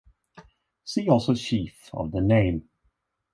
[0.83, 2.67] See also Chief of the Name.